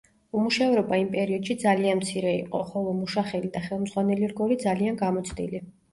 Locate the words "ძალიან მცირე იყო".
1.63-2.61